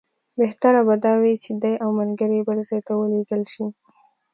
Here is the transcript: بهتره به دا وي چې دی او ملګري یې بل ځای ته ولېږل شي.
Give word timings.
بهتره 0.39 0.81
به 0.87 0.95
دا 1.05 1.13
وي 1.21 1.33
چې 1.43 1.51
دی 1.61 1.73
او 1.83 1.89
ملګري 1.99 2.35
یې 2.39 2.45
بل 2.47 2.59
ځای 2.69 2.81
ته 2.87 2.93
ولېږل 2.95 3.43
شي. 3.53 3.65